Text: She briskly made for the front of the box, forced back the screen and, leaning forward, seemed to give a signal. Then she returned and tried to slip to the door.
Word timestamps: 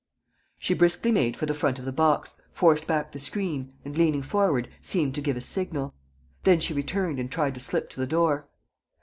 She 0.57 0.73
briskly 0.73 1.11
made 1.11 1.37
for 1.37 1.45
the 1.45 1.53
front 1.53 1.77
of 1.77 1.85
the 1.85 1.91
box, 1.91 2.33
forced 2.51 2.87
back 2.87 3.11
the 3.11 3.19
screen 3.19 3.75
and, 3.85 3.95
leaning 3.95 4.23
forward, 4.23 4.67
seemed 4.81 5.13
to 5.13 5.21
give 5.21 5.37
a 5.37 5.41
signal. 5.41 5.93
Then 6.41 6.59
she 6.59 6.73
returned 6.73 7.19
and 7.19 7.31
tried 7.31 7.53
to 7.53 7.59
slip 7.59 7.87
to 7.91 7.99
the 7.99 8.07
door. 8.07 8.49